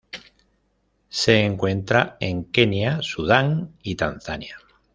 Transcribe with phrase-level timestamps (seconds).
[1.09, 4.57] Se encuentra en Kenia, Sudán y Tanzania.